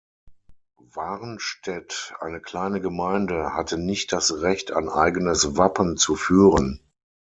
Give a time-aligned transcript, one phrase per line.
[0.95, 6.79] Warnstedt, eine kleine Gemeinde, hatte nicht das Recht, ein eigenes Wappen zu führen.